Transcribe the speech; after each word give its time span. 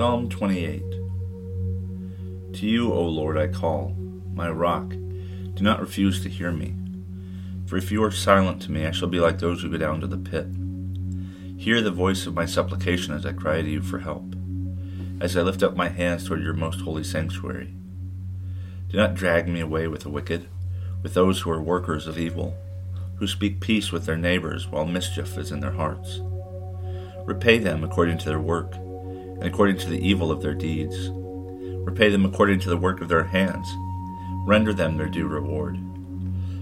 Psalm 0.00 0.30
28 0.30 0.80
To 2.54 2.66
you, 2.66 2.90
O 2.90 3.02
Lord, 3.02 3.36
I 3.36 3.48
call, 3.48 3.94
my 4.32 4.48
rock. 4.48 4.88
Do 4.88 5.62
not 5.62 5.82
refuse 5.82 6.22
to 6.22 6.30
hear 6.30 6.50
me. 6.52 6.74
For 7.66 7.76
if 7.76 7.92
you 7.92 8.02
are 8.02 8.10
silent 8.10 8.62
to 8.62 8.72
me, 8.72 8.86
I 8.86 8.92
shall 8.92 9.08
be 9.08 9.20
like 9.20 9.40
those 9.40 9.60
who 9.60 9.68
go 9.68 9.76
down 9.76 10.00
to 10.00 10.06
the 10.06 10.16
pit. 10.16 10.46
Hear 11.58 11.82
the 11.82 11.90
voice 11.90 12.24
of 12.24 12.32
my 12.32 12.46
supplication 12.46 13.12
as 13.12 13.26
I 13.26 13.34
cry 13.34 13.60
to 13.60 13.68
you 13.68 13.82
for 13.82 13.98
help, 13.98 14.34
as 15.20 15.36
I 15.36 15.42
lift 15.42 15.62
up 15.62 15.76
my 15.76 15.90
hands 15.90 16.26
toward 16.26 16.42
your 16.42 16.54
most 16.54 16.80
holy 16.80 17.04
sanctuary. 17.04 17.74
Do 18.88 18.96
not 18.96 19.12
drag 19.12 19.48
me 19.48 19.60
away 19.60 19.86
with 19.86 20.00
the 20.00 20.08
wicked, 20.08 20.48
with 21.02 21.12
those 21.12 21.42
who 21.42 21.50
are 21.50 21.60
workers 21.60 22.06
of 22.06 22.18
evil, 22.18 22.56
who 23.16 23.26
speak 23.26 23.60
peace 23.60 23.92
with 23.92 24.06
their 24.06 24.16
neighbors 24.16 24.66
while 24.66 24.86
mischief 24.86 25.36
is 25.36 25.52
in 25.52 25.60
their 25.60 25.72
hearts. 25.72 26.22
Repay 27.26 27.58
them 27.58 27.84
according 27.84 28.16
to 28.16 28.30
their 28.30 28.40
work 28.40 28.74
according 29.40 29.78
to 29.78 29.88
the 29.88 30.00
evil 30.06 30.30
of 30.30 30.42
their 30.42 30.54
deeds. 30.54 31.10
Repay 31.10 32.10
them 32.10 32.24
according 32.24 32.60
to 32.60 32.68
the 32.68 32.76
work 32.76 33.00
of 33.00 33.08
their 33.08 33.24
hands. 33.24 33.66
Render 34.46 34.72
them 34.72 34.96
their 34.96 35.08
due 35.08 35.26
reward. 35.26 35.78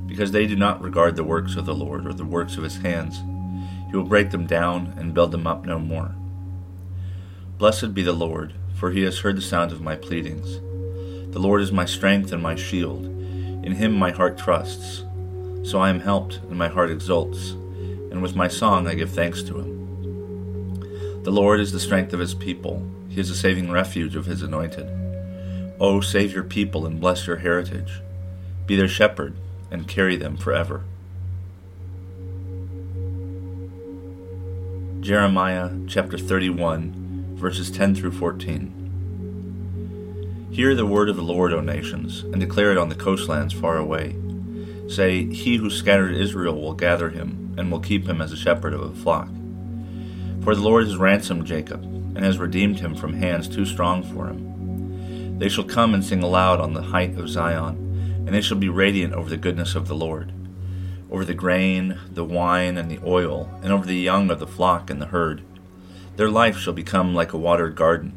Because 0.07 0.33
they 0.33 0.47
do 0.47 0.57
not 0.57 0.81
regard 0.83 1.17
the 1.17 1.25
works 1.25 1.57
of 1.57 1.67
the 1.67 1.75
Lord 1.75 2.07
or 2.07 2.13
the 2.13 2.25
works 2.25 2.57
of 2.57 2.63
his 2.63 2.79
hands, 2.79 3.23
he 3.91 3.97
will 3.97 4.05
break 4.05 4.31
them 4.31 4.47
down 4.47 4.95
and 4.97 5.15
build 5.15 5.33
them 5.33 5.47
up 5.47 5.65
no 5.65 5.79
more. 5.79 6.15
Blessed 7.59 7.95
be 7.95 8.03
the 8.03 8.13
Lord, 8.13 8.55
for 8.75 8.91
he 8.91 9.03
has 9.03 9.19
heard 9.19 9.37
the 9.37 9.43
sound 9.43 9.73
of 9.73 9.81
my 9.81 9.97
pleadings. 9.97 10.61
The 11.33 11.41
Lord 11.41 11.61
is 11.61 11.73
my 11.73 11.85
strength 11.85 12.33
and 12.33 12.43
my 12.43 12.55
shield. 12.55 13.05
In 13.05 13.73
him 13.73 13.93
my 13.93 14.13
heart 14.13 14.39
trusts. 14.39 15.05
So 15.65 15.81
I 15.81 15.91
am 15.91 16.01
helped, 16.01 16.37
and 16.49 16.57
my 16.57 16.69
heart 16.69 16.91
exults, 16.91 17.51
and 18.11 18.23
with 18.23 18.37
my 18.37 18.49
song 18.49 18.87
I 18.87 18.95
give 18.95 19.11
thanks 19.11 19.43
to 19.43 19.59
him. 19.59 19.78
The 21.25 21.33
Lord 21.33 21.61
is 21.61 21.73
the 21.73 21.81
strength 21.81 22.13
of 22.13 22.21
his 22.21 22.35
people, 22.35 22.89
he 23.09 23.21
is 23.21 23.31
a 23.31 23.37
saving 23.37 23.71
refuge 23.71 24.17
of 24.17 24.27
his 24.27 24.43
anointed. 24.43 24.89
O 25.81 26.01
save 26.01 26.33
your 26.33 26.45
people 26.45 26.87
and 26.87 27.01
bless 27.01 27.27
your 27.27 27.37
heritage. 27.37 28.01
Be 28.67 28.77
their 28.77 28.89
shepherd 28.89 29.35
and 29.71 29.89
carry 29.89 30.17
them 30.17 30.37
forever. 30.37 30.85
Jeremiah 35.01 35.71
chapter 35.87 36.19
31, 36.19 37.35
verses 37.37 37.71
10 37.71 37.95
through 37.95 38.13
14. 38.13 38.75
Hear 40.51 40.75
the 40.75 40.87
word 40.87 41.09
of 41.09 41.17
the 41.17 41.23
Lord, 41.23 41.53
O 41.53 41.61
nations, 41.61 42.25
and 42.25 42.41
declare 42.41 42.73
it 42.73 42.79
on 42.79 42.89
the 42.89 42.95
coastlands 42.95 43.55
far 43.55 43.77
away. 43.77 44.17
Say, 44.89 45.25
He 45.33 45.57
who 45.57 45.71
scattered 45.71 46.15
Israel 46.15 46.61
will 46.61 46.75
gather 46.75 47.11
him, 47.11 47.55
and 47.57 47.71
will 47.71 47.81
keep 47.81 48.09
him 48.09 48.21
as 48.21 48.33
a 48.33 48.37
shepherd 48.37 48.75
of 48.75 48.83
a 48.83 48.95
flock. 48.95 49.29
For 50.49 50.55
the 50.55 50.63
Lord 50.63 50.87
has 50.87 50.97
ransomed 50.97 51.45
Jacob, 51.45 51.83
and 51.85 52.25
has 52.25 52.39
redeemed 52.39 52.81
him 52.81 52.95
from 52.95 53.13
hands 53.13 53.49
too 53.49 53.67
strong 53.67 54.03
for 54.03 54.29
him. 54.29 55.39
They 55.39 55.51
shall 55.51 55.63
come 55.63 55.93
and 55.93 56.03
sing 56.03 56.23
aloud 56.23 56.59
on 56.59 56.73
the 56.73 56.81
height 56.81 57.19
of 57.19 57.29
Zion, 57.29 57.77
and 58.25 58.29
they 58.29 58.41
shall 58.41 58.57
be 58.57 58.71
radiant 58.71 59.13
over 59.13 59.29
the 59.29 59.37
goodness 59.37 59.75
of 59.75 59.89
the 59.89 59.95
Lord, 59.95 60.33
over 61.11 61.27
the 61.27 61.35
grain, 61.35 61.99
the 62.11 62.25
wine, 62.25 62.79
and 62.79 62.91
the 62.91 62.99
oil, 63.05 63.51
and 63.63 63.75
over 63.75 63.85
the 63.85 63.95
young 63.95 64.31
of 64.31 64.39
the 64.39 64.47
flock 64.47 64.89
and 64.89 65.03
the 65.03 65.09
herd. 65.09 65.43
Their 66.17 66.31
life 66.31 66.57
shall 66.57 66.73
become 66.73 67.15
like 67.15 67.35
a 67.35 67.39
watered 67.39 67.77
garden, 67.77 68.17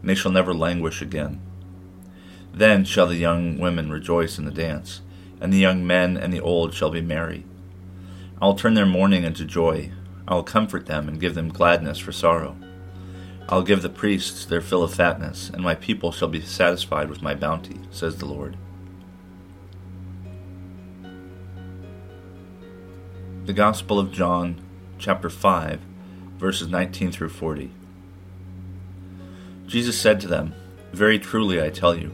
and 0.00 0.10
they 0.10 0.16
shall 0.16 0.32
never 0.32 0.52
languish 0.52 1.00
again. 1.00 1.40
Then 2.52 2.84
shall 2.84 3.06
the 3.06 3.14
young 3.14 3.56
women 3.56 3.88
rejoice 3.88 4.36
in 4.36 4.46
the 4.46 4.50
dance, 4.50 5.00
and 5.40 5.52
the 5.52 5.58
young 5.58 5.86
men 5.86 6.16
and 6.16 6.32
the 6.32 6.40
old 6.40 6.74
shall 6.74 6.90
be 6.90 7.02
merry. 7.02 7.44
I 8.42 8.46
will 8.46 8.56
turn 8.56 8.74
their 8.74 8.84
mourning 8.84 9.22
into 9.22 9.44
joy 9.44 9.92
I 10.28 10.34
will 10.34 10.42
comfort 10.42 10.84
them 10.84 11.08
and 11.08 11.18
give 11.18 11.34
them 11.34 11.48
gladness 11.48 11.98
for 11.98 12.12
sorrow. 12.12 12.54
I 13.48 13.54
will 13.54 13.62
give 13.62 13.80
the 13.80 13.88
priests 13.88 14.44
their 14.44 14.60
fill 14.60 14.82
of 14.82 14.92
fatness, 14.92 15.48
and 15.48 15.62
my 15.62 15.74
people 15.74 16.12
shall 16.12 16.28
be 16.28 16.42
satisfied 16.42 17.08
with 17.08 17.22
my 17.22 17.34
bounty, 17.34 17.80
says 17.90 18.16
the 18.16 18.26
Lord. 18.26 18.58
The 23.46 23.54
Gospel 23.54 23.98
of 23.98 24.12
John, 24.12 24.60
chapter 24.98 25.30
5, 25.30 25.80
verses 26.36 26.68
19 26.68 27.10
through 27.10 27.30
40. 27.30 27.70
Jesus 29.66 29.98
said 29.98 30.20
to 30.20 30.28
them, 30.28 30.52
Very 30.92 31.18
truly 31.18 31.62
I 31.62 31.70
tell 31.70 31.96
you, 31.96 32.12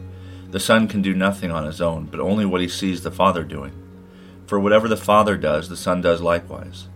the 0.51 0.59
Son 0.61 0.87
can 0.87 1.01
do 1.01 1.13
nothing 1.13 1.51
on 1.51 1.65
his 1.65 1.81
own, 1.81 2.05
but 2.05 2.21
only 2.21 2.45
what 2.45 2.61
he 2.61 2.69
sees 2.69 3.03
the 3.03 3.11
Father 3.11 3.43
doing. 3.43 3.73
For 4.47 4.57
whatever 4.57 4.87
the 4.87 4.95
Father 4.95 5.35
does, 5.35 5.67
the 5.67 5.75
Son 5.75 5.99
does 5.99 6.21
likewise. 6.21 6.87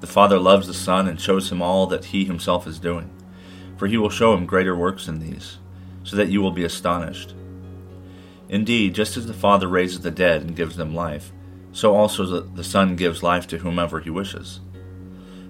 The 0.00 0.06
Father 0.06 0.38
loves 0.38 0.66
the 0.66 0.74
Son 0.74 1.08
and 1.08 1.20
shows 1.20 1.50
him 1.50 1.62
all 1.62 1.86
that 1.86 2.06
he 2.06 2.24
himself 2.24 2.66
is 2.66 2.78
doing, 2.78 3.10
for 3.76 3.86
he 3.86 3.96
will 3.96 4.10
show 4.10 4.34
him 4.34 4.46
greater 4.46 4.76
works 4.76 5.06
than 5.06 5.20
these, 5.20 5.58
so 6.02 6.16
that 6.16 6.28
you 6.28 6.42
will 6.42 6.50
be 6.50 6.64
astonished. 6.64 7.34
Indeed, 8.48 8.94
just 8.94 9.16
as 9.16 9.26
the 9.26 9.34
Father 9.34 9.68
raises 9.68 10.00
the 10.00 10.10
dead 10.10 10.42
and 10.42 10.54
gives 10.54 10.76
them 10.76 10.94
life, 10.94 11.32
so 11.72 11.94
also 11.94 12.40
the 12.40 12.64
Son 12.64 12.94
gives 12.94 13.22
life 13.22 13.46
to 13.48 13.58
whomever 13.58 14.00
he 14.00 14.10
wishes. 14.10 14.60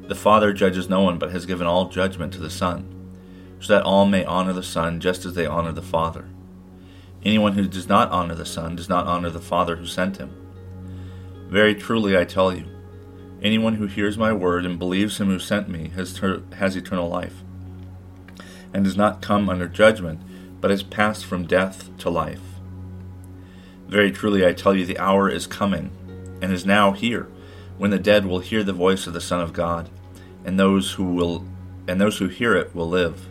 The 0.09 0.15
Father 0.15 0.53
judges 0.53 0.89
no 0.89 1.03
one, 1.03 1.19
but 1.19 1.33
has 1.33 1.47
given 1.47 1.67
all 1.67 1.89
judgment 1.89 2.33
to 2.35 2.41
the 2.41 2.51
Son, 2.51 2.89
so 3.59 3.75
that 3.75 3.83
all 3.83 4.06
may 4.06 4.25
honor 4.25 4.53
the 4.53 4.62
Son 4.62 5.01
just 5.01 5.25
as 5.25 5.35
they 5.35 5.47
honor 5.47 5.73
the 5.73 5.83
Father. 5.83 6.27
Anyone 7.25 7.55
who 7.55 7.67
does 7.67 7.89
not 7.89 8.11
honor 8.11 8.37
the 8.37 8.47
Son 8.47 8.77
does 8.77 8.89
not 8.89 9.06
honor 9.06 9.31
the 9.31 9.41
Father 9.41 9.77
who 9.77 9.87
sent 9.87 10.19
him. 10.19 10.31
Very 11.49 11.75
truly 11.75 12.17
I 12.17 12.25
tell 12.25 12.55
you, 12.55 12.65
Anyone 13.43 13.75
who 13.75 13.87
hears 13.87 14.17
my 14.17 14.33
word 14.33 14.65
and 14.65 14.79
believes 14.79 15.19
him 15.21 15.29
who 15.29 15.39
sent 15.39 15.69
me 15.69 15.91
has, 15.95 16.15
ter- 16.15 16.43
has 16.55 16.75
eternal 16.75 17.09
life, 17.09 17.43
and 18.73 18.83
does 18.83 18.97
not 18.97 19.21
come 19.21 19.51
under 19.51 19.69
judgment, 19.69 20.21
but 20.61 20.71
has 20.71 20.83
passed 20.83 21.27
from 21.27 21.47
death 21.47 21.95
to 21.99 22.09
life. 22.09 22.41
Very 23.89 24.11
truly 24.11 24.47
I 24.47 24.53
tell 24.53 24.75
you, 24.75 24.87
the 24.87 24.99
hour 24.99 25.29
is 25.29 25.47
coming, 25.47 25.91
and 26.41 26.51
is 26.51 26.65
now 26.65 26.93
here, 26.93 27.29
when 27.77 27.91
the 27.91 27.99
dead 27.99 28.25
will 28.25 28.39
hear 28.39 28.65
the 28.65 28.73
voice 28.73 29.07
of 29.07 29.13
the 29.13 29.21
Son 29.21 29.41
of 29.41 29.53
God, 29.53 29.91
and 30.45 30.59
those 30.59 30.93
who 30.93 31.05
will 31.05 31.47
and 31.89 32.01
those 32.01 32.19
who 32.19 32.27
hear 32.27 32.57
it 32.57 32.75
will 32.75 32.89
live. 32.89 33.27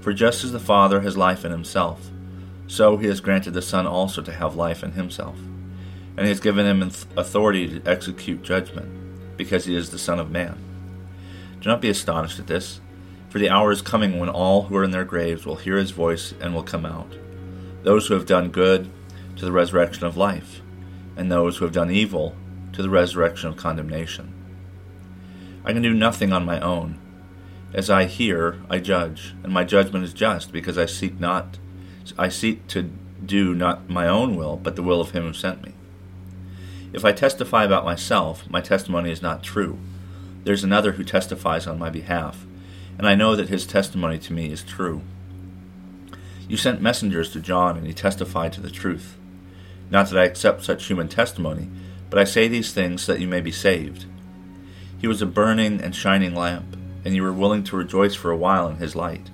For 0.00 0.12
just 0.12 0.42
as 0.42 0.50
the 0.50 0.58
Father 0.58 1.02
has 1.02 1.16
life 1.16 1.44
in 1.44 1.52
himself, 1.52 2.10
so 2.66 2.96
he 2.96 3.06
has 3.06 3.20
granted 3.20 3.52
the 3.52 3.62
Son 3.62 3.86
also 3.86 4.20
to 4.22 4.32
have 4.32 4.56
life 4.56 4.82
in 4.82 4.92
himself, 4.92 5.36
and 6.16 6.20
he 6.20 6.28
has 6.28 6.40
given 6.40 6.66
him 6.66 6.90
authority 7.16 7.78
to 7.78 7.88
execute 7.88 8.42
judgment 8.42 9.01
because 9.36 9.64
he 9.64 9.76
is 9.76 9.90
the 9.90 9.98
Son 9.98 10.18
of 10.18 10.30
Man. 10.30 10.58
Do 11.60 11.68
not 11.68 11.80
be 11.80 11.88
astonished 11.88 12.38
at 12.38 12.46
this, 12.46 12.80
for 13.28 13.38
the 13.38 13.48
hour 13.48 13.70
is 13.70 13.82
coming 13.82 14.18
when 14.18 14.28
all 14.28 14.64
who 14.64 14.76
are 14.76 14.84
in 14.84 14.90
their 14.90 15.04
graves 15.04 15.46
will 15.46 15.56
hear 15.56 15.76
his 15.76 15.90
voice 15.90 16.34
and 16.40 16.54
will 16.54 16.62
come 16.62 16.84
out. 16.84 17.14
Those 17.82 18.06
who 18.06 18.14
have 18.14 18.26
done 18.26 18.50
good 18.50 18.90
to 19.36 19.44
the 19.44 19.52
resurrection 19.52 20.06
of 20.06 20.16
life, 20.16 20.60
and 21.16 21.30
those 21.30 21.56
who 21.56 21.64
have 21.64 21.74
done 21.74 21.90
evil 21.90 22.34
to 22.72 22.82
the 22.82 22.90
resurrection 22.90 23.48
of 23.48 23.56
condemnation. 23.56 24.32
I 25.64 25.72
can 25.72 25.82
do 25.82 25.94
nothing 25.94 26.32
on 26.32 26.44
my 26.44 26.60
own. 26.60 26.98
As 27.72 27.88
I 27.88 28.04
hear, 28.04 28.60
I 28.68 28.78
judge, 28.78 29.34
and 29.42 29.52
my 29.52 29.64
judgment 29.64 30.04
is 30.04 30.12
just, 30.12 30.52
because 30.52 30.76
I 30.76 30.86
seek 30.86 31.18
not 31.18 31.58
I 32.18 32.28
seek 32.28 32.66
to 32.68 32.90
do 33.24 33.54
not 33.54 33.88
my 33.88 34.08
own 34.08 34.36
will, 34.36 34.56
but 34.56 34.76
the 34.76 34.82
will 34.82 35.00
of 35.00 35.12
him 35.12 35.24
who 35.24 35.32
sent 35.32 35.62
me. 35.62 35.72
If 36.92 37.04
I 37.06 37.12
testify 37.12 37.64
about 37.64 37.86
myself, 37.86 38.48
my 38.50 38.60
testimony 38.60 39.10
is 39.10 39.22
not 39.22 39.42
true. 39.42 39.78
There's 40.44 40.64
another 40.64 40.92
who 40.92 41.04
testifies 41.04 41.66
on 41.66 41.78
my 41.78 41.88
behalf, 41.88 42.44
and 42.98 43.08
I 43.08 43.14
know 43.14 43.34
that 43.34 43.48
his 43.48 43.66
testimony 43.66 44.18
to 44.18 44.32
me 44.32 44.50
is 44.50 44.62
true. 44.62 45.02
You 46.48 46.58
sent 46.58 46.82
messengers 46.82 47.32
to 47.32 47.40
John, 47.40 47.78
and 47.78 47.86
he 47.86 47.94
testified 47.94 48.52
to 48.54 48.60
the 48.60 48.70
truth. 48.70 49.16
Not 49.90 50.10
that 50.10 50.18
I 50.18 50.24
accept 50.24 50.64
such 50.64 50.84
human 50.84 51.08
testimony, 51.08 51.70
but 52.10 52.18
I 52.18 52.24
say 52.24 52.46
these 52.46 52.74
things 52.74 53.06
that 53.06 53.20
you 53.20 53.26
may 53.26 53.40
be 53.40 53.52
saved. 53.52 54.04
He 54.98 55.06
was 55.06 55.22
a 55.22 55.26
burning 55.26 55.80
and 55.80 55.96
shining 55.96 56.34
lamp, 56.34 56.76
and 57.06 57.14
you 57.14 57.22
were 57.22 57.32
willing 57.32 57.64
to 57.64 57.76
rejoice 57.76 58.14
for 58.14 58.30
a 58.30 58.36
while 58.36 58.68
in 58.68 58.76
his 58.76 58.94
light. 58.94 59.30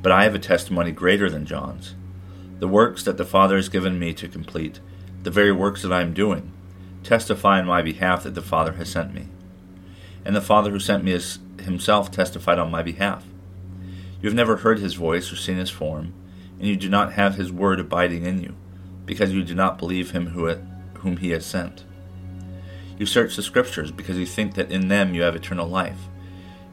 But 0.00 0.12
I 0.12 0.24
have 0.24 0.34
a 0.34 0.38
testimony 0.38 0.92
greater 0.92 1.28
than 1.28 1.44
John's. 1.44 1.94
The 2.60 2.68
works 2.68 3.02
that 3.04 3.18
the 3.18 3.26
Father 3.26 3.56
has 3.56 3.68
given 3.68 3.98
me 3.98 4.14
to 4.14 4.26
complete, 4.26 4.80
the 5.22 5.30
very 5.30 5.52
works 5.52 5.82
that 5.82 5.92
I 5.92 6.00
am 6.00 6.14
doing, 6.14 6.52
testify 7.02 7.58
on 7.60 7.66
my 7.66 7.82
behalf 7.82 8.24
that 8.24 8.34
the 8.34 8.42
Father 8.42 8.72
has 8.72 8.90
sent 8.90 9.14
me. 9.14 9.28
And 10.24 10.34
the 10.36 10.40
Father 10.40 10.70
who 10.70 10.80
sent 10.80 11.04
me 11.04 11.12
is 11.12 11.38
himself 11.60 12.10
testified 12.10 12.58
on 12.58 12.70
my 12.70 12.82
behalf. 12.82 13.24
You 14.20 14.28
have 14.28 14.36
never 14.36 14.58
heard 14.58 14.80
his 14.80 14.94
voice 14.94 15.32
or 15.32 15.36
seen 15.36 15.56
his 15.56 15.70
form, 15.70 16.12
and 16.58 16.66
you 16.66 16.76
do 16.76 16.88
not 16.88 17.12
have 17.12 17.36
his 17.36 17.52
word 17.52 17.80
abiding 17.80 18.24
in 18.24 18.42
you, 18.42 18.54
because 19.06 19.32
you 19.32 19.44
do 19.44 19.54
not 19.54 19.78
believe 19.78 20.10
him 20.10 20.28
who, 20.28 20.52
whom 20.94 21.18
he 21.18 21.30
has 21.30 21.46
sent. 21.46 21.84
You 22.98 23.06
search 23.06 23.36
the 23.36 23.42
Scriptures 23.42 23.92
because 23.92 24.18
you 24.18 24.26
think 24.26 24.54
that 24.54 24.72
in 24.72 24.88
them 24.88 25.14
you 25.14 25.22
have 25.22 25.36
eternal 25.36 25.68
life, 25.68 26.08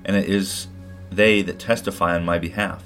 and 0.04 0.16
it 0.16 0.28
is 0.28 0.68
they 1.12 1.44
that 1.44 1.60
testify 1.60 2.16
on 2.16 2.26
my 2.26 2.40
behalf. 2.40 2.84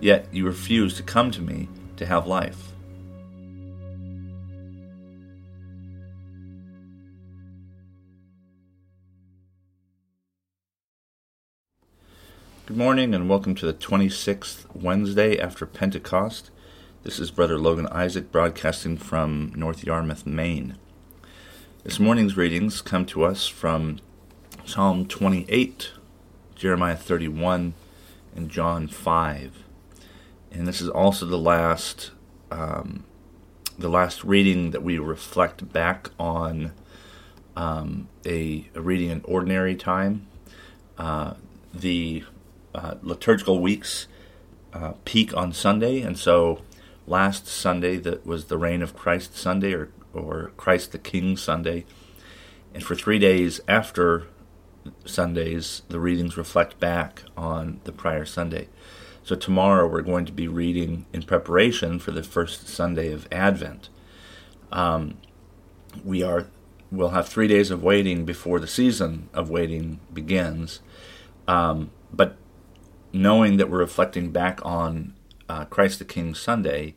Yet 0.00 0.28
you 0.32 0.46
refuse 0.46 0.94
to 0.94 1.02
come 1.02 1.32
to 1.32 1.42
me 1.42 1.68
to 1.96 2.06
have 2.06 2.26
life. 2.26 2.72
Good 12.68 12.76
morning 12.76 13.14
and 13.14 13.30
welcome 13.30 13.54
to 13.54 13.64
the 13.64 13.72
26th 13.72 14.66
Wednesday 14.74 15.40
after 15.40 15.64
Pentecost. 15.64 16.50
This 17.02 17.18
is 17.18 17.30
Brother 17.30 17.58
Logan 17.58 17.86
Isaac 17.86 18.30
broadcasting 18.30 18.98
from 18.98 19.54
North 19.56 19.84
Yarmouth, 19.84 20.26
Maine. 20.26 20.76
This 21.82 21.98
morning's 21.98 22.36
readings 22.36 22.82
come 22.82 23.06
to 23.06 23.24
us 23.24 23.46
from 23.46 24.00
Psalm 24.66 25.06
28, 25.06 25.92
Jeremiah 26.56 26.94
31, 26.94 27.72
and 28.36 28.50
John 28.50 28.86
5. 28.86 29.64
And 30.52 30.68
this 30.68 30.82
is 30.82 30.90
also 30.90 31.24
the 31.24 31.38
last 31.38 32.10
um, 32.50 33.04
the 33.78 33.88
last 33.88 34.24
reading 34.24 34.72
that 34.72 34.82
we 34.82 34.98
reflect 34.98 35.72
back 35.72 36.10
on 36.20 36.72
um, 37.56 38.08
a, 38.26 38.68
a, 38.74 38.82
reading 38.82 39.08
in 39.08 39.22
ordinary 39.24 39.74
time. 39.74 40.26
Uh, 40.98 41.32
the 41.72 42.24
uh, 42.78 42.94
liturgical 43.02 43.60
weeks 43.60 44.06
uh, 44.72 44.92
peak 45.04 45.36
on 45.36 45.52
Sunday, 45.52 46.00
and 46.00 46.16
so 46.16 46.62
last 47.06 47.46
Sunday 47.46 47.96
that 47.96 48.24
was 48.24 48.44
the 48.44 48.58
reign 48.58 48.82
of 48.82 48.94
Christ 48.94 49.36
Sunday 49.36 49.72
or 49.72 49.90
or 50.14 50.52
Christ 50.56 50.92
the 50.92 50.98
King 50.98 51.36
Sunday, 51.36 51.84
and 52.72 52.84
for 52.84 52.94
three 52.94 53.18
days 53.18 53.60
after 53.66 54.28
Sundays, 55.04 55.82
the 55.88 55.98
readings 55.98 56.36
reflect 56.36 56.78
back 56.78 57.24
on 57.36 57.80
the 57.84 57.92
prior 57.92 58.24
Sunday. 58.24 58.68
So 59.24 59.34
tomorrow 59.34 59.86
we're 59.86 60.02
going 60.02 60.24
to 60.26 60.32
be 60.32 60.48
reading 60.48 61.06
in 61.12 61.24
preparation 61.24 61.98
for 61.98 62.12
the 62.12 62.22
first 62.22 62.68
Sunday 62.68 63.12
of 63.12 63.26
Advent. 63.32 63.88
Um, 64.70 65.18
we 66.04 66.22
are 66.22 66.46
we'll 66.92 67.10
have 67.10 67.28
three 67.28 67.48
days 67.48 67.70
of 67.70 67.82
waiting 67.82 68.24
before 68.24 68.60
the 68.60 68.68
season 68.68 69.28
of 69.34 69.50
waiting 69.50 69.98
begins. 70.12 70.80
Um, 71.48 71.90
but 72.12 72.36
knowing 73.12 73.56
that 73.56 73.70
we're 73.70 73.78
reflecting 73.78 74.30
back 74.30 74.64
on 74.64 75.14
uh, 75.48 75.64
Christ 75.64 75.98
the 75.98 76.04
King 76.04 76.34
Sunday 76.34 76.94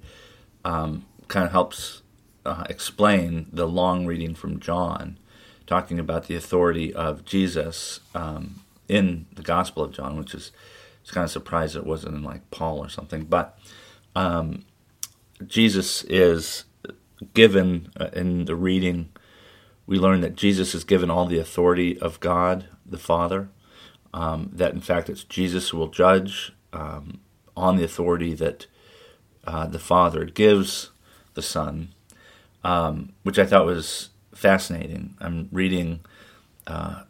um, 0.65 1.05
kind 1.27 1.45
of 1.45 1.51
helps 1.51 2.01
uh, 2.45 2.65
explain 2.69 3.47
the 3.51 3.67
long 3.67 4.05
reading 4.05 4.35
from 4.35 4.59
John, 4.59 5.17
talking 5.65 5.99
about 5.99 6.27
the 6.27 6.35
authority 6.35 6.93
of 6.93 7.23
Jesus 7.23 8.01
um, 8.13 8.61
in 8.87 9.25
the 9.33 9.43
Gospel 9.43 9.83
of 9.83 9.93
John, 9.93 10.17
which 10.17 10.33
is 10.33 10.51
it's 11.01 11.11
kind 11.11 11.23
of 11.23 11.31
surprised 11.31 11.75
it 11.75 11.85
wasn't 11.85 12.15
in 12.15 12.23
like 12.23 12.49
Paul 12.51 12.79
or 12.79 12.89
something. 12.89 13.23
But 13.23 13.57
um, 14.15 14.65
Jesus 15.45 16.03
is 16.03 16.65
given 17.33 17.91
uh, 17.99 18.09
in 18.13 18.45
the 18.45 18.55
reading. 18.55 19.09
We 19.87 19.97
learn 19.97 20.21
that 20.21 20.35
Jesus 20.35 20.75
is 20.75 20.83
given 20.83 21.09
all 21.09 21.25
the 21.25 21.39
authority 21.39 21.99
of 21.99 22.19
God 22.19 22.67
the 22.85 22.99
Father 22.99 23.49
um, 24.13 24.49
that 24.53 24.73
in 24.73 24.81
fact 24.81 25.09
it's 25.09 25.23
Jesus 25.23 25.69
who 25.69 25.77
will 25.77 25.87
judge 25.87 26.53
um, 26.73 27.19
on 27.55 27.75
the 27.75 27.83
authority 27.83 28.33
that 28.33 28.67
uh, 29.45 29.67
the 29.67 29.79
Father 29.79 30.25
gives 30.25 30.91
the 31.33 31.41
Son, 31.41 31.89
um, 32.63 33.13
which 33.23 33.39
I 33.39 33.45
thought 33.45 33.65
was 33.65 34.09
fascinating. 34.33 35.15
I'm 35.19 35.49
reading 35.51 36.01
uh, 36.67 37.03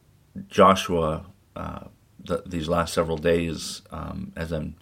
Joshua 0.48 1.26
uh, 1.56 1.86
the, 2.24 2.44
these 2.46 2.70
last 2.70 2.94
several 2.94 3.18
days 3.18 3.82
um, 3.92 4.32
as 4.36 4.52
I'm 4.52 4.76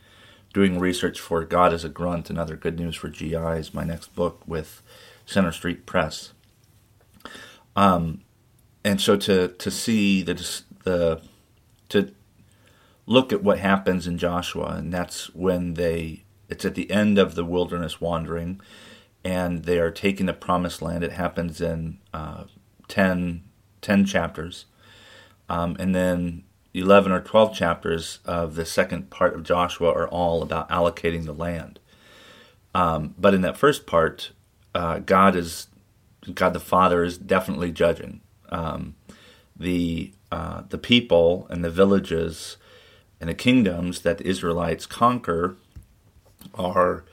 doing 0.53 0.79
research 0.79 1.19
for 1.19 1.43
God 1.45 1.73
is 1.73 1.83
a 1.83 1.89
Grunt 1.89 2.29
and 2.29 2.39
other 2.39 2.55
good 2.55 2.79
news 2.79 2.95
for 2.95 3.09
GIs, 3.09 3.73
my 3.73 3.83
next 3.83 4.15
book 4.15 4.41
with 4.45 4.81
Center 5.25 5.51
Street 5.51 5.85
Press. 5.85 6.33
Um, 7.75 8.21
and 8.83 8.99
so 8.99 9.15
to 9.17 9.49
to 9.49 9.71
see 9.71 10.23
the 10.23 10.33
the 10.83 11.21
to 11.89 12.13
look 13.05 13.33
at 13.33 13.43
what 13.43 13.59
happens 13.59 14.07
in 14.07 14.17
Joshua, 14.17 14.75
and 14.77 14.93
that's 14.93 15.33
when 15.33 15.73
they, 15.73 16.23
it's 16.47 16.65
at 16.65 16.75
the 16.75 16.89
end 16.91 17.17
of 17.17 17.35
the 17.35 17.45
wilderness 17.45 17.99
wandering, 17.99 18.61
and 19.23 19.63
they 19.63 19.79
are 19.79 19.91
taking 19.91 20.27
the 20.27 20.33
promised 20.33 20.81
land. 20.81 21.03
It 21.03 21.13
happens 21.13 21.59
in 21.59 21.99
uh, 22.13 22.45
10, 22.87 23.43
10 23.81 24.05
chapters. 24.05 24.65
Um, 25.49 25.75
and 25.79 25.95
then 25.95 26.43
11 26.73 27.11
or 27.11 27.19
12 27.19 27.55
chapters 27.55 28.19
of 28.25 28.55
the 28.55 28.65
second 28.65 29.09
part 29.09 29.33
of 29.33 29.43
Joshua 29.43 29.91
are 29.91 30.07
all 30.07 30.41
about 30.41 30.69
allocating 30.69 31.25
the 31.25 31.33
land. 31.33 31.79
Um, 32.75 33.15
but 33.17 33.33
in 33.33 33.41
that 33.41 33.57
first 33.57 33.87
part, 33.87 34.31
uh, 34.75 34.99
God 34.99 35.35
is 35.35 35.67
God 36.33 36.53
the 36.53 36.59
Father 36.59 37.03
is 37.03 37.17
definitely 37.17 37.71
judging. 37.71 38.21
Um, 38.49 38.95
the 39.59 40.13
uh, 40.31 40.63
the 40.69 40.77
people 40.77 41.47
and 41.49 41.63
the 41.63 41.69
villages 41.69 42.57
and 43.19 43.29
the 43.29 43.33
kingdoms 43.33 44.01
that 44.01 44.19
the 44.19 44.27
Israelites 44.27 44.85
conquer 44.85 45.55
are 46.53 47.03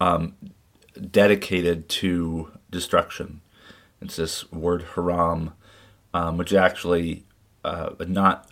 um, 0.00 0.34
dedicated 1.10 1.88
to 1.88 2.50
destruction. 2.70 3.40
It's 4.00 4.16
this 4.16 4.50
word 4.52 4.84
haram, 4.94 5.54
um, 6.12 6.36
which 6.36 6.52
is 6.52 6.58
actually 6.58 7.24
uh, 7.64 7.90
a 7.98 8.04
not 8.04 8.50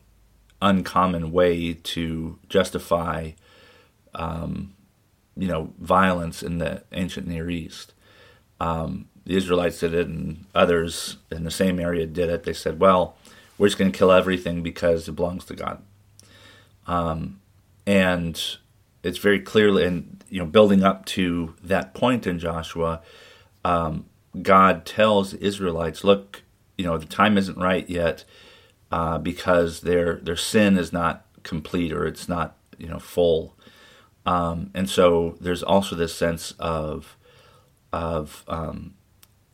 uncommon 0.63 1.33
way 1.33 1.75
to 1.75 2.39
justify, 2.49 3.33
um, 4.15 4.75
you 5.37 5.49
know, 5.49 5.73
violence 5.79 6.43
in 6.43 6.59
the 6.59 6.85
ancient 6.93 7.27
Near 7.27 7.51
East. 7.51 7.93
Um, 8.61 9.09
the 9.27 9.37
Israelites 9.37 9.81
did 9.81 9.93
it, 9.93 10.07
and 10.07 10.47
others 10.55 11.19
in 11.31 11.45
the 11.45 11.51
same 11.51 11.79
area 11.79 12.07
did 12.07 12.31
it. 12.31 12.45
They 12.45 12.53
said, 12.53 12.81
"Well, 12.81 13.17
we're 13.63 13.69
just 13.69 13.79
going 13.79 13.93
to 13.93 13.97
kill 13.97 14.11
everything 14.11 14.61
because 14.61 15.09
it 15.09 15.13
belongs 15.13 15.45
to 15.45 15.55
God." 15.55 15.81
Um, 16.89 17.41
and 17.87 18.41
it's 19.05 19.19
very 19.19 19.39
clearly, 19.39 19.85
and 19.85 20.25
you 20.29 20.41
know, 20.41 20.47
building 20.47 20.83
up 20.83 21.05
to 21.07 21.55
that 21.63 21.95
point 21.95 22.27
in 22.27 22.41
Joshua, 22.41 23.03
um, 23.65 24.07
God 24.43 24.85
tells 24.85 25.35
Israelites, 25.35 26.03
"Look, 26.03 26.43
you 26.77 26.85
know, 26.85 26.99
the 26.99 27.07
time 27.07 27.39
isn't 27.39 27.57
right 27.57 27.89
yet 27.89 28.25
uh, 28.91 29.19
because 29.19 29.83
their 29.83 30.17
their 30.17 30.37
sin 30.37 30.77
is 30.77 30.93
not 30.93 31.25
complete 31.45 31.93
or 31.93 32.05
it's 32.05 32.29
not 32.29 32.57
you 32.79 32.89
know 32.89 32.99
full." 32.99 33.57
Um, 34.27 34.73
and 34.75 34.91
so 34.91 35.37
there's 35.41 35.63
also 35.63 35.95
this 35.95 36.17
sense 36.17 36.51
of 36.59 37.17
of 37.93 38.45
um, 38.49 38.95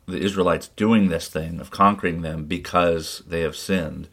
the 0.09 0.19
Israelites 0.19 0.69
doing 0.69 1.09
this 1.09 1.27
thing 1.27 1.59
of 1.59 1.71
conquering 1.71 2.21
them 2.21 2.45
because 2.45 3.23
they 3.27 3.41
have 3.41 3.55
sinned. 3.55 4.07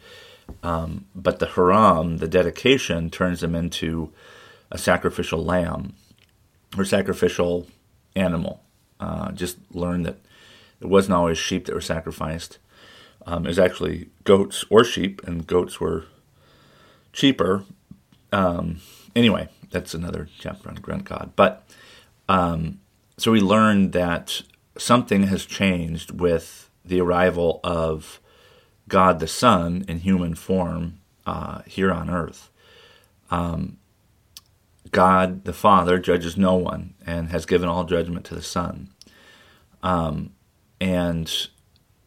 Um, 0.63 1.07
but 1.15 1.39
the 1.39 1.47
haram, 1.47 2.19
the 2.19 2.29
dedication, 2.29 3.11
turns 3.11 3.41
them 3.41 3.55
into 3.55 4.13
a 4.71 4.79
sacrificial 4.79 5.43
lamb 5.45 5.95
or 6.77 6.85
sacrificial 6.85 7.67
animal. 8.15 8.63
Uh, 8.99 9.33
just 9.33 9.59
learn 9.73 10.03
that 10.03 10.19
it 10.81 10.87
wasn't 10.87 11.15
always 11.15 11.39
sheep 11.39 11.67
that 11.67 11.75
were 11.75 11.81
sacrificed. 11.81 12.59
Um, 13.27 13.45
it 13.45 13.49
was 13.49 13.59
actually 13.59 14.09
goats 14.25 14.65
or 14.71 14.85
sheep, 14.85 15.21
and 15.27 15.47
goats 15.47 15.81
were 15.81 16.05
cheaper. 17.13 17.65
Um, 18.33 18.81
anyway, 19.15 19.49
that's 19.71 19.95
another 19.95 20.29
chapter 20.39 20.69
on 20.69 20.77
grunt 20.77 21.05
god. 21.05 21.33
But 21.35 21.69
um, 22.29 22.81
so 23.19 23.33
we 23.33 23.41
learned 23.41 23.93
that 23.93 24.43
something 24.79 25.25
has 25.25 25.45
changed 25.45 26.21
with 26.21 26.71
the 26.85 27.01
arrival 27.01 27.61
of 27.65 28.21
God 28.89 29.19
the 29.19 29.27
Son 29.27 29.85
in 29.89 30.01
human 30.01 30.35
form 30.35 31.01
uh, 31.27 31.63
here 31.67 31.93
on 31.93 32.09
earth. 32.09 32.51
Um, 33.31 33.79
God 34.93 35.45
the 35.45 35.53
Father 35.53 35.99
judges 35.99 36.37
no 36.37 36.55
one 36.55 36.95
and 37.05 37.31
has 37.31 37.47
given 37.47 37.69
all 37.69 37.85
judgment 37.85 38.25
to 38.27 38.35
the 38.35 38.43
Son. 38.43 38.91
Um, 39.83 40.33
and 40.81 41.31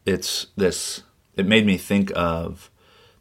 it's 0.06 0.48
this, 0.56 1.04
it 1.36 1.46
made 1.46 1.66
me 1.66 1.78
think 1.78 2.12
of 2.16 2.72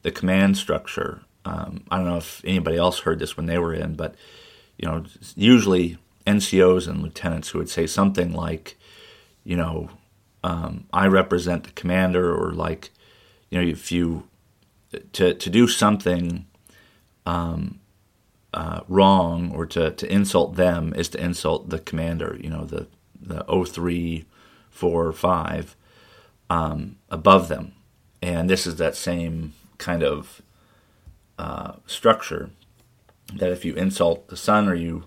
the 0.02 0.10
command 0.10 0.56
structure. 0.56 1.22
Um, 1.44 1.84
I 1.90 1.96
don't 1.96 2.06
know 2.06 2.16
if 2.16 2.42
anybody 2.44 2.76
else 2.76 3.00
heard 3.00 3.18
this 3.18 3.36
when 3.36 3.46
they 3.46 3.58
were 3.58 3.74
in, 3.74 3.94
but 3.94 4.14
you 4.76 4.88
know, 4.88 5.04
usually 5.34 5.98
NCOs 6.26 6.86
and 6.86 7.02
lieutenants 7.02 7.50
who 7.50 7.58
would 7.58 7.68
say 7.68 7.86
something 7.86 8.32
like, 8.32 8.77
you 9.48 9.56
know, 9.56 9.88
um, 10.44 10.84
I 10.92 11.06
represent 11.06 11.64
the 11.64 11.70
commander, 11.70 12.36
or 12.38 12.52
like, 12.52 12.90
you 13.48 13.58
know, 13.58 13.66
if 13.66 13.90
you 13.90 14.28
to 15.14 15.32
to 15.32 15.50
do 15.50 15.66
something 15.66 16.44
um, 17.24 17.80
uh, 18.52 18.80
wrong 18.88 19.50
or 19.52 19.64
to, 19.64 19.90
to 19.92 20.12
insult 20.12 20.56
them 20.56 20.92
is 20.94 21.08
to 21.10 21.22
insult 21.22 21.70
the 21.70 21.78
commander, 21.78 22.38
you 22.40 22.50
know, 22.50 22.66
the, 22.66 22.86
the 23.20 23.44
03, 23.64 24.26
4, 24.70 25.12
5 25.12 25.76
um, 26.50 26.96
above 27.08 27.48
them. 27.48 27.72
And 28.20 28.50
this 28.50 28.66
is 28.66 28.76
that 28.76 28.96
same 28.96 29.54
kind 29.78 30.02
of 30.02 30.42
uh, 31.38 31.76
structure 31.86 32.50
that 33.34 33.50
if 33.50 33.64
you 33.64 33.74
insult 33.74 34.28
the 34.28 34.36
son 34.36 34.68
or 34.68 34.74
you 34.74 35.04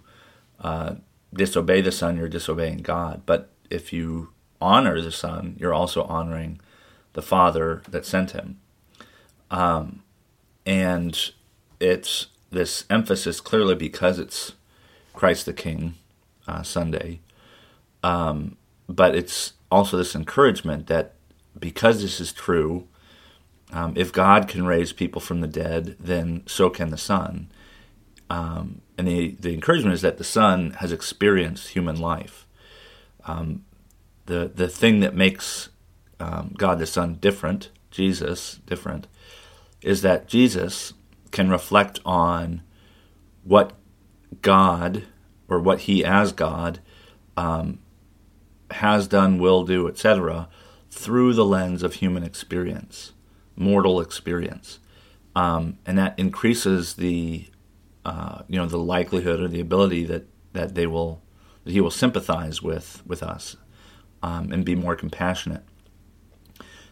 uh, 0.60 0.96
disobey 1.34 1.82
the 1.82 1.92
son, 1.92 2.18
you're 2.18 2.28
disobeying 2.28 2.80
God. 2.80 3.24
But 3.26 3.51
if 3.72 3.94
you 3.94 4.30
honor 4.60 5.02
the 5.02 5.12
son, 5.12 5.56
you're 5.60 5.74
also 5.74 6.04
honoring 6.04 6.60
the 7.14 7.22
father 7.22 7.82
that 7.90 8.06
sent 8.06 8.32
him. 8.32 8.60
Um, 9.50 10.04
and 10.66 11.32
it's 11.80 12.28
this 12.52 12.86
emphasis 12.90 13.42
clearly 13.42 13.76
because 13.76 14.20
it's 14.20 14.54
Christ 15.14 15.46
the 15.46 15.54
King 15.54 15.96
uh, 16.48 16.64
Sunday. 16.64 17.20
Um, 18.04 18.58
but 18.88 19.16
it's 19.16 19.54
also 19.72 19.98
this 19.98 20.16
encouragement 20.16 20.88
that 20.88 21.14
because 21.60 22.02
this 22.02 22.20
is 22.20 22.34
true, 22.34 22.88
um, 23.72 23.94
if 23.96 24.12
God 24.12 24.48
can 24.48 24.66
raise 24.66 24.92
people 24.94 25.22
from 25.22 25.42
the 25.42 25.48
dead, 25.48 25.96
then 26.00 26.44
so 26.46 26.70
can 26.70 26.90
the 26.90 26.98
Son. 26.98 27.50
Um, 28.30 28.82
and 28.98 29.08
the, 29.08 29.36
the 29.40 29.54
encouragement 29.54 29.94
is 29.94 30.02
that 30.02 30.18
the 30.18 30.24
Son 30.24 30.72
has 30.80 30.92
experienced 30.92 31.70
human 31.70 32.00
life. 32.00 32.46
Um, 33.26 33.66
the, 34.26 34.52
the 34.54 34.68
thing 34.68 35.00
that 35.02 35.16
makes 35.16 35.70
um, 36.20 36.54
God 36.58 36.80
the 36.80 36.86
Son 36.86 37.16
different, 37.16 37.70
Jesus 37.90 38.60
different, 38.66 39.08
is 39.82 40.02
that 40.04 40.28
Jesus 40.28 40.94
can 41.32 41.50
reflect 41.50 42.00
on 42.06 42.62
what 43.44 43.74
God, 44.42 45.04
or 45.48 45.60
what 45.60 45.82
He 45.82 46.06
as 46.06 46.32
God, 46.32 46.80
um, 47.36 47.80
has 48.72 49.08
done, 49.08 49.40
will 49.40 49.64
do, 49.64 49.88
etc., 49.88 50.48
through 50.90 51.34
the 51.34 51.46
lens 51.46 51.84
of 51.84 51.96
human 51.96 52.24
experience, 52.24 53.14
mortal 53.56 54.02
experience, 54.02 54.80
um, 55.36 55.78
and 55.86 55.98
that 55.98 56.18
increases 56.20 56.96
the 56.96 57.48
uh, 58.04 58.42
you 58.48 58.58
know 58.58 58.66
the 58.66 58.78
likelihood 58.78 59.40
or 59.40 59.48
the 59.48 59.60
ability 59.60 60.04
that 60.06 60.26
that 60.54 60.76
they 60.76 60.86
will 60.86 61.22
that 61.64 61.72
he 61.72 61.82
will 61.82 61.92
sympathize 61.92 62.62
with 62.62 63.02
with 63.06 63.24
us 63.24 63.56
um, 64.24 64.52
and 64.52 64.66
be 64.66 64.76
more 64.76 64.96
compassionate. 64.96 65.64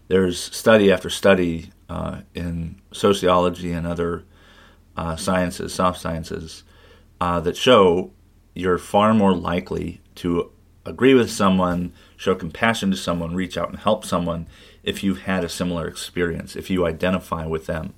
There's 0.08 0.40
study 0.40 0.92
after 0.92 1.10
study 1.10 1.72
uh, 1.88 2.22
in 2.34 2.82
sociology 2.92 3.72
and 3.72 3.86
other 3.86 4.24
uh, 4.98 5.16
sciences, 5.16 5.74
soft 5.74 6.02
sciences, 6.02 6.64
uh, 7.22 7.40
that 7.42 7.56
show 7.56 8.12
you're 8.56 8.78
far 8.78 9.14
more 9.14 9.36
likely 9.36 10.02
to 10.16 10.52
agree 10.86 11.14
with 11.14 11.30
someone, 11.30 11.94
show 12.18 12.36
compassion 12.36 12.92
to 12.92 12.98
someone, 12.98 13.36
reach 13.36 13.58
out 13.58 13.70
and 13.70 13.80
help 13.80 14.04
someone 14.04 14.48
if 14.84 15.04
you've 15.04 15.22
had 15.22 15.44
a 15.44 15.50
similar 15.50 15.88
experience, 15.88 16.56
if 16.56 16.70
you 16.70 16.86
identify 16.86 17.46
with 17.46 17.66
them. 17.68 17.94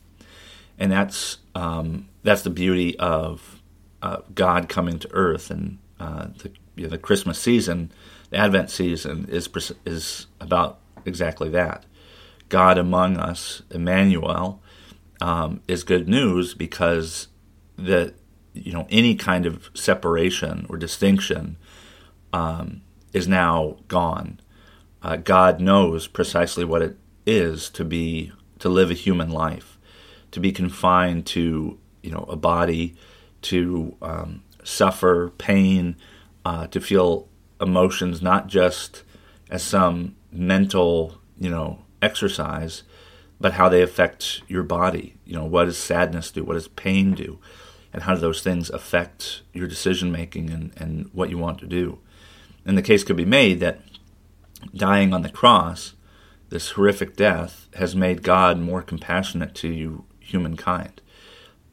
And 0.77 0.91
that's 0.91 1.37
um, 1.55 2.09
that's 2.23 2.41
the 2.41 2.49
beauty 2.49 2.97
of 2.97 3.61
uh, 4.01 4.17
God 4.33 4.67
coming 4.67 4.99
to 4.99 5.09
earth 5.11 5.51
and 5.51 5.77
uh, 5.99 6.27
the, 6.37 6.51
you 6.75 6.83
know, 6.83 6.89
the 6.89 6.97
Christmas 6.97 7.39
season, 7.39 7.91
the 8.29 8.37
Advent 8.37 8.69
season 8.69 9.27
is 9.29 9.49
is 9.85 10.27
about 10.39 10.79
exactly 11.05 11.49
that. 11.49 11.85
God 12.49 12.77
among 12.77 13.17
us, 13.17 13.61
Emmanuel, 13.69 14.61
um, 15.21 15.61
is 15.67 15.83
good 15.83 16.07
news 16.07 16.53
because 16.53 17.27
that 17.77 18.13
you 18.53 18.73
know 18.73 18.87
any 18.89 19.15
kind 19.15 19.45
of 19.45 19.69
separation 19.73 20.65
or 20.69 20.77
distinction 20.77 21.57
um, 22.33 22.81
is 23.13 23.27
now 23.27 23.77
gone. 23.87 24.39
Uh, 25.01 25.15
God 25.15 25.59
knows 25.59 26.07
precisely 26.07 26.63
what 26.63 26.81
it 26.81 26.97
is 27.25 27.69
to 27.71 27.83
be 27.83 28.31
to 28.59 28.69
live 28.69 28.91
a 28.91 28.95
human 28.95 29.29
life, 29.29 29.77
to 30.31 30.39
be 30.39 30.51
confined 30.51 31.25
to 31.27 31.79
you 32.01 32.11
know 32.11 32.25
a 32.29 32.35
body, 32.35 32.95
to 33.43 33.95
um, 34.01 34.43
suffer 34.63 35.29
pain, 35.37 35.95
uh, 36.45 36.67
to 36.67 36.79
feel 36.79 37.27
emotions 37.59 38.21
not 38.21 38.47
just 38.47 39.03
as 39.49 39.61
some 39.61 40.15
mental 40.31 41.17
you 41.37 41.49
know 41.49 41.79
exercise, 42.01 42.83
but 43.39 43.53
how 43.53 43.69
they 43.69 43.81
affect 43.81 44.41
your 44.47 44.63
body. 44.63 45.15
You 45.25 45.35
know, 45.35 45.45
what 45.45 45.65
does 45.65 45.77
sadness 45.77 46.31
do? 46.31 46.43
What 46.43 46.53
does 46.53 46.67
pain 46.67 47.13
do? 47.13 47.39
And 47.93 48.03
how 48.03 48.15
do 48.15 48.21
those 48.21 48.41
things 48.41 48.69
affect 48.69 49.41
your 49.53 49.67
decision 49.67 50.11
making 50.11 50.49
and, 50.49 50.71
and 50.77 51.09
what 51.13 51.29
you 51.29 51.37
want 51.37 51.59
to 51.59 51.67
do? 51.67 51.99
And 52.65 52.77
the 52.77 52.81
case 52.81 53.03
could 53.03 53.17
be 53.17 53.25
made 53.25 53.59
that 53.59 53.81
dying 54.73 55.13
on 55.13 55.23
the 55.23 55.29
cross, 55.29 55.95
this 56.49 56.71
horrific 56.71 57.15
death, 57.15 57.67
has 57.75 57.95
made 57.95 58.23
God 58.23 58.59
more 58.59 58.81
compassionate 58.81 59.55
to 59.55 59.67
you, 59.67 60.05
humankind. 60.19 61.01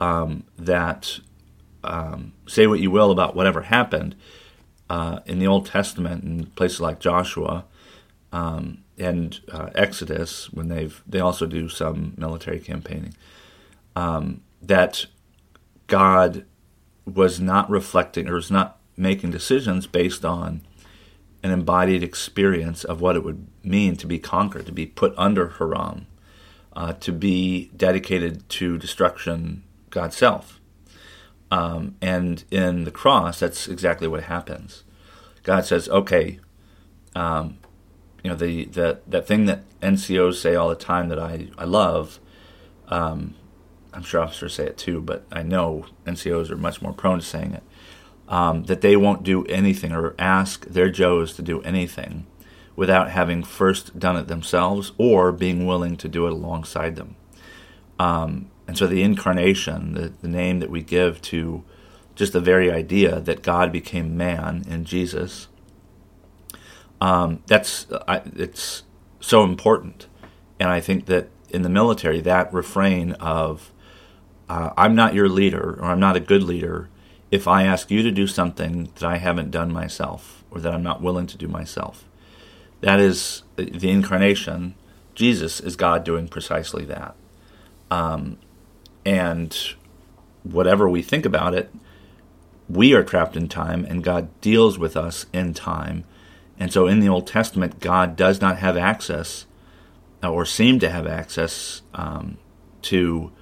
Um, 0.00 0.44
that 0.56 1.20
um, 1.82 2.32
say 2.46 2.66
what 2.66 2.80
you 2.80 2.90
will 2.90 3.10
about 3.10 3.34
whatever 3.34 3.62
happened 3.62 4.14
uh, 4.90 5.20
in 5.26 5.38
the 5.38 5.46
Old 5.46 5.66
Testament 5.66 6.24
in 6.24 6.46
places 6.46 6.80
like 6.80 7.00
Joshua 7.00 7.64
um, 8.32 8.84
and 8.98 9.40
uh, 9.52 9.70
Exodus, 9.74 10.52
when 10.52 10.68
they've 10.68 11.02
they 11.06 11.20
also 11.20 11.46
do 11.46 11.68
some 11.68 12.14
military 12.16 12.60
campaigning, 12.60 13.14
um, 13.96 14.42
that 14.60 15.06
God 15.86 16.44
was 17.06 17.40
not 17.40 17.70
reflecting 17.70 18.28
or 18.28 18.34
was 18.34 18.50
not 18.50 18.78
making 18.96 19.30
decisions 19.30 19.86
based 19.86 20.24
on 20.24 20.60
an 21.42 21.50
embodied 21.50 22.02
experience 22.02 22.84
of 22.84 23.00
what 23.00 23.16
it 23.16 23.24
would 23.24 23.46
mean 23.62 23.96
to 23.96 24.06
be 24.06 24.18
conquered, 24.18 24.66
to 24.66 24.72
be 24.72 24.86
put 24.86 25.14
under 25.16 25.50
Haram, 25.50 26.06
uh, 26.74 26.92
to 26.94 27.12
be 27.12 27.70
dedicated 27.76 28.48
to 28.48 28.76
destruction, 28.76 29.62
God's 29.90 30.16
self. 30.16 30.57
Um, 31.50 31.96
and 32.02 32.44
in 32.50 32.84
the 32.84 32.90
cross, 32.90 33.40
that's 33.40 33.68
exactly 33.68 34.06
what 34.06 34.24
happens. 34.24 34.84
God 35.42 35.64
says, 35.64 35.88
okay, 35.88 36.40
um, 37.14 37.58
you 38.22 38.30
know, 38.30 38.36
the, 38.36 38.66
the 38.66 39.00
that 39.06 39.26
thing 39.26 39.46
that 39.46 39.62
NCOs 39.80 40.34
say 40.34 40.54
all 40.54 40.68
the 40.68 40.74
time 40.74 41.08
that 41.08 41.18
I, 41.18 41.48
I 41.56 41.64
love, 41.64 42.20
um, 42.88 43.34
I'm 43.92 44.02
sure 44.02 44.20
officers 44.20 44.54
say 44.54 44.66
it 44.66 44.76
too, 44.76 45.00
but 45.00 45.24
I 45.32 45.42
know 45.42 45.86
NCOs 46.06 46.50
are 46.50 46.56
much 46.56 46.82
more 46.82 46.92
prone 46.92 47.20
to 47.20 47.24
saying 47.24 47.54
it 47.54 47.62
um, 48.28 48.64
that 48.64 48.80
they 48.80 48.96
won't 48.96 49.22
do 49.22 49.44
anything 49.46 49.92
or 49.92 50.14
ask 50.18 50.66
their 50.66 50.90
Joes 50.90 51.34
to 51.34 51.42
do 51.42 51.62
anything 51.62 52.26
without 52.76 53.10
having 53.10 53.42
first 53.42 53.98
done 53.98 54.16
it 54.16 54.28
themselves 54.28 54.92
or 54.98 55.32
being 55.32 55.66
willing 55.66 55.96
to 55.96 56.08
do 56.08 56.26
it 56.26 56.32
alongside 56.32 56.96
them. 56.96 57.16
Um, 57.98 58.50
and 58.68 58.76
so 58.76 58.86
the 58.86 59.02
incarnation, 59.02 59.94
the, 59.94 60.12
the 60.20 60.28
name 60.28 60.60
that 60.60 60.70
we 60.70 60.82
give 60.82 61.22
to 61.22 61.64
just 62.14 62.34
the 62.34 62.40
very 62.40 62.70
idea 62.70 63.18
that 63.18 63.42
God 63.42 63.72
became 63.72 64.14
man 64.16 64.64
in 64.68 64.84
Jesus, 64.84 65.48
um, 67.00 67.42
that's 67.46 67.86
I, 68.06 68.20
it's 68.36 68.82
so 69.20 69.42
important. 69.42 70.06
And 70.60 70.68
I 70.68 70.80
think 70.80 71.06
that 71.06 71.30
in 71.48 71.62
the 71.62 71.70
military, 71.70 72.20
that 72.20 72.52
refrain 72.52 73.12
of 73.12 73.72
uh, 74.50 74.70
"I'm 74.76 74.94
not 74.94 75.14
your 75.14 75.30
leader" 75.30 75.78
or 75.80 75.86
"I'm 75.86 76.00
not 76.00 76.16
a 76.16 76.20
good 76.20 76.42
leader," 76.42 76.90
if 77.30 77.48
I 77.48 77.62
ask 77.62 77.90
you 77.90 78.02
to 78.02 78.10
do 78.10 78.26
something 78.26 78.90
that 78.96 79.04
I 79.04 79.16
haven't 79.16 79.50
done 79.50 79.72
myself 79.72 80.44
or 80.50 80.60
that 80.60 80.74
I'm 80.74 80.82
not 80.82 81.00
willing 81.00 81.26
to 81.28 81.38
do 81.38 81.48
myself. 81.48 82.04
That 82.82 83.00
is 83.00 83.44
the 83.56 83.90
incarnation. 83.90 84.74
Jesus 85.14 85.58
is 85.58 85.74
God 85.74 86.04
doing 86.04 86.28
precisely 86.28 86.84
that. 86.84 87.16
Um, 87.90 88.38
and 89.08 89.56
whatever 90.42 90.86
we 90.86 91.00
think 91.00 91.24
about 91.24 91.54
it, 91.54 91.72
we 92.68 92.92
are 92.92 93.02
trapped 93.02 93.38
in 93.38 93.48
time 93.48 93.86
and 93.86 94.04
God 94.04 94.28
deals 94.42 94.78
with 94.78 94.98
us 94.98 95.24
in 95.32 95.54
time. 95.54 96.04
And 96.58 96.70
so 96.70 96.86
in 96.86 97.00
the 97.00 97.08
Old 97.08 97.26
Testament, 97.26 97.80
God 97.80 98.16
does 98.16 98.42
not 98.42 98.58
have 98.58 98.76
access 98.76 99.46
uh, 100.22 100.30
or 100.30 100.44
seem 100.44 100.78
to 100.80 100.90
have 100.90 101.06
access 101.06 101.80
um, 101.94 102.36
to 102.82 103.32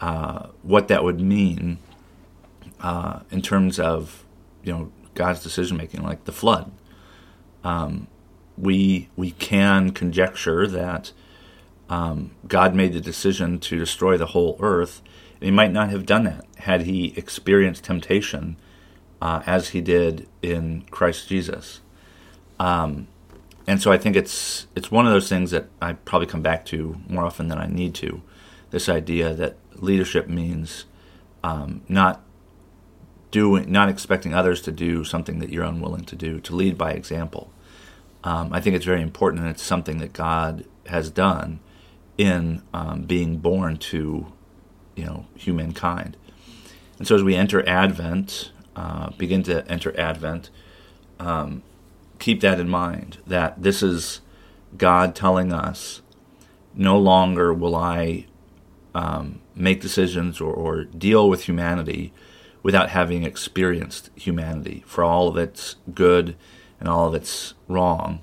uh, 0.00 0.46
what 0.62 0.88
that 0.88 1.04
would 1.04 1.20
mean 1.20 1.76
uh, 2.80 3.20
in 3.30 3.42
terms 3.42 3.78
of 3.78 4.24
you 4.62 4.72
know 4.72 4.92
God's 5.14 5.42
decision 5.42 5.76
making, 5.76 6.02
like 6.02 6.24
the 6.24 6.32
flood. 6.32 6.72
Um, 7.62 8.06
we 8.56 9.10
we 9.16 9.32
can 9.32 9.90
conjecture 9.90 10.66
that 10.66 11.12
um, 11.92 12.30
God 12.48 12.74
made 12.74 12.94
the 12.94 13.02
decision 13.02 13.58
to 13.60 13.78
destroy 13.78 14.16
the 14.16 14.28
whole 14.28 14.56
earth. 14.60 15.02
And 15.34 15.44
he 15.44 15.50
might 15.50 15.72
not 15.72 15.90
have 15.90 16.06
done 16.06 16.24
that 16.24 16.46
had 16.56 16.82
he 16.82 17.12
experienced 17.18 17.84
temptation 17.84 18.56
uh, 19.20 19.42
as 19.44 19.70
he 19.70 19.82
did 19.82 20.26
in 20.40 20.86
Christ 20.90 21.28
Jesus. 21.28 21.82
Um, 22.58 23.08
and 23.66 23.82
so 23.82 23.92
I 23.92 23.98
think 23.98 24.16
it's 24.16 24.68
it's 24.74 24.90
one 24.90 25.06
of 25.06 25.12
those 25.12 25.28
things 25.28 25.50
that 25.50 25.66
I 25.82 25.92
probably 25.92 26.26
come 26.26 26.40
back 26.40 26.64
to 26.66 26.96
more 27.08 27.26
often 27.26 27.48
than 27.48 27.58
I 27.58 27.66
need 27.66 27.94
to. 27.96 28.22
This 28.70 28.88
idea 28.88 29.34
that 29.34 29.56
leadership 29.74 30.28
means 30.28 30.86
um, 31.44 31.82
not 31.90 32.22
doing, 33.30 33.70
not 33.70 33.90
expecting 33.90 34.32
others 34.32 34.62
to 34.62 34.72
do 34.72 35.04
something 35.04 35.40
that 35.40 35.50
you're 35.50 35.64
unwilling 35.64 36.06
to 36.06 36.16
do, 36.16 36.40
to 36.40 36.56
lead 36.56 36.78
by 36.78 36.92
example. 36.92 37.52
Um, 38.24 38.50
I 38.50 38.62
think 38.62 38.76
it's 38.76 38.86
very 38.86 39.02
important, 39.02 39.42
and 39.42 39.50
it's 39.50 39.62
something 39.62 39.98
that 39.98 40.14
God 40.14 40.64
has 40.86 41.10
done 41.10 41.60
in 42.22 42.62
um, 42.72 43.02
being 43.02 43.38
born 43.38 43.76
to, 43.76 44.32
you 44.94 45.04
know, 45.04 45.26
humankind. 45.34 46.16
And 46.98 47.08
so 47.08 47.16
as 47.16 47.22
we 47.24 47.34
enter 47.34 47.68
Advent, 47.68 48.52
uh, 48.76 49.10
begin 49.18 49.42
to 49.44 49.68
enter 49.68 49.98
Advent, 49.98 50.50
um, 51.18 51.64
keep 52.20 52.40
that 52.40 52.60
in 52.60 52.68
mind 52.68 53.18
that 53.26 53.60
this 53.60 53.82
is 53.82 54.20
God 54.76 55.16
telling 55.16 55.52
us, 55.52 56.00
no 56.74 56.96
longer 56.96 57.52
will 57.52 57.74
I 57.74 58.26
um, 58.94 59.40
make 59.56 59.80
decisions 59.80 60.40
or, 60.40 60.52
or 60.54 60.84
deal 60.84 61.28
with 61.28 61.44
humanity 61.44 62.12
without 62.62 62.90
having 62.90 63.24
experienced 63.24 64.10
humanity 64.14 64.84
for 64.86 65.02
all 65.02 65.26
of 65.26 65.36
its 65.36 65.74
good 65.92 66.36
and 66.78 66.88
all 66.88 67.08
of 67.08 67.14
its 67.14 67.54
wrong. 67.66 68.20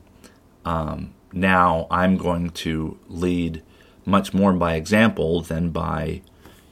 Um, 0.63 1.13
now 1.33 1.85
I'm 1.91 2.15
going 2.15 2.51
to 2.51 2.97
lead 3.09 3.61
much 4.09 4.33
more 4.33 4.53
by 4.53 4.75
example 4.75 5.41
than 5.41 5.69
by, 5.69 6.21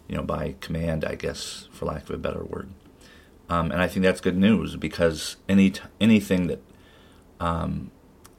you 0.07 0.15
know, 0.15 0.23
by 0.23 0.55
command, 0.59 1.05
I 1.05 1.15
guess, 1.15 1.67
for 1.71 1.85
lack 1.85 2.03
of 2.03 2.11
a 2.11 2.17
better 2.17 2.43
word. 2.43 2.69
Um, 3.49 3.71
and 3.71 3.81
I 3.81 3.87
think 3.87 4.03
that's 4.03 4.21
good 4.21 4.37
news 4.37 4.75
because 4.75 5.37
any 5.47 5.71
t- 5.71 5.81
anything 6.01 6.47
that 6.47 6.61
um, 7.39 7.91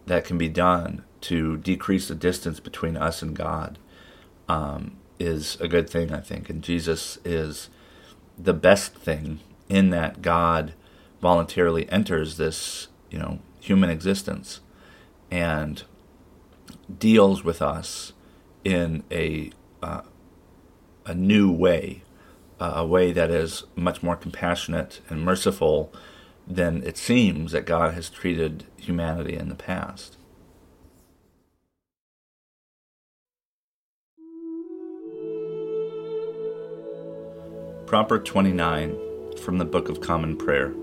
that 0.06 0.24
can 0.24 0.36
be 0.36 0.48
done 0.48 1.04
to 1.22 1.56
decrease 1.58 2.08
the 2.08 2.14
distance 2.14 2.60
between 2.60 2.96
us 2.96 3.22
and 3.22 3.34
God 3.34 3.78
um, 4.48 4.96
is 5.18 5.56
a 5.60 5.68
good 5.68 5.88
thing, 5.88 6.12
I 6.12 6.20
think. 6.20 6.50
And 6.50 6.62
Jesus 6.62 7.18
is 7.24 7.70
the 8.38 8.54
best 8.54 8.94
thing 8.94 9.40
in 9.68 9.90
that 9.90 10.22
God 10.22 10.74
voluntarily 11.20 11.90
enters 11.90 12.36
this, 12.36 12.88
you 13.10 13.18
know, 13.18 13.40
human 13.60 13.90
existence 13.90 14.60
and 15.30 15.82
deals 16.98 17.44
with 17.44 17.60
us 17.60 18.12
in 18.68 19.02
a 19.10 19.50
uh, 19.82 20.02
a 21.06 21.14
new 21.14 21.50
way, 21.50 22.02
uh, 22.60 22.72
a 22.76 22.86
way 22.86 23.12
that 23.12 23.30
is 23.30 23.64
much 23.74 24.02
more 24.02 24.14
compassionate 24.14 25.00
and 25.08 25.22
merciful 25.22 25.90
than 26.46 26.82
it 26.82 26.98
seems 26.98 27.52
that 27.52 27.64
God 27.64 27.94
has 27.94 28.10
treated 28.10 28.64
humanity 28.76 29.36
in 29.36 29.48
the 29.48 29.54
past. 29.54 30.18
Proper 37.86 38.18
29 38.18 38.98
from 39.38 39.56
the 39.56 39.64
Book 39.64 39.88
of 39.88 40.02
Common 40.02 40.36
Prayer. 40.36 40.74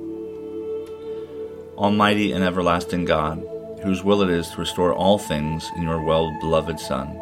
Almighty 1.77 2.31
and 2.31 2.43
everlasting 2.43 3.05
God, 3.05 3.45
whose 3.83 4.03
will 4.03 4.23
it 4.23 4.29
is 4.31 4.49
to 4.49 4.57
restore 4.57 4.91
all 4.91 5.19
things 5.19 5.69
in 5.75 5.83
your 5.83 6.01
well 6.01 6.35
beloved 6.39 6.79
Son, 6.79 7.21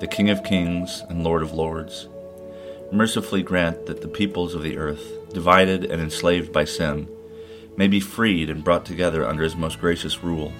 the 0.00 0.06
King 0.06 0.30
of 0.30 0.44
kings 0.44 1.02
and 1.08 1.24
Lord 1.24 1.42
of 1.42 1.52
lords, 1.52 2.08
mercifully 2.92 3.42
grant 3.42 3.86
that 3.86 4.00
the 4.00 4.08
peoples 4.08 4.54
of 4.54 4.62
the 4.62 4.78
earth, 4.78 5.32
divided 5.32 5.84
and 5.84 6.00
enslaved 6.00 6.52
by 6.52 6.64
sin, 6.64 7.08
may 7.76 7.88
be 7.88 8.00
freed 8.00 8.48
and 8.48 8.64
brought 8.64 8.84
together 8.84 9.26
under 9.26 9.42
his 9.42 9.56
most 9.56 9.80
gracious 9.80 10.22
rule, 10.22 10.52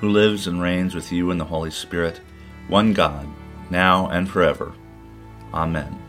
who 0.00 0.08
lives 0.08 0.46
and 0.46 0.60
reigns 0.60 0.94
with 0.94 1.12
you 1.12 1.30
in 1.30 1.38
the 1.38 1.44
Holy 1.44 1.70
Spirit, 1.70 2.20
one 2.68 2.92
God, 2.92 3.28
now 3.70 4.08
and 4.08 4.28
forever. 4.28 4.74
Amen. 5.54 6.02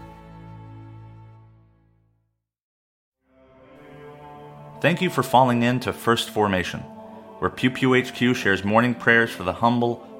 Thank 4.80 5.02
you 5.02 5.10
for 5.10 5.24
falling 5.24 5.64
in 5.64 5.80
to 5.82 5.94
First 5.94 6.30
Formation, 6.30 6.82
where 7.40 7.50
Pew 7.50 7.72
Pew 7.72 8.00
HQ 8.00 8.36
shares 8.36 8.64
morning 8.64 8.94
prayers 8.94 9.32
for 9.32 9.44
the 9.44 9.54
humble, 9.54 10.08